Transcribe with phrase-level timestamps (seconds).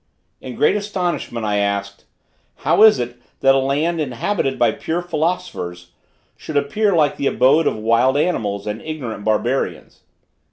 [0.41, 2.05] In great astonishment I asked,
[2.65, 5.91] "How is it, that a land inhabited by pure philosophers,
[6.35, 10.01] should appear like the abode of wild animals and ignorant barbarians?"